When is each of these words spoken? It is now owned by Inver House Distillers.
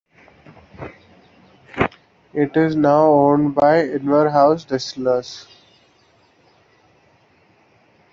It 2.33 2.57
is 2.57 2.75
now 2.75 3.03
owned 3.05 3.53
by 3.53 3.83
Inver 3.85 4.31
House 4.31 4.65
Distillers. 4.65 5.45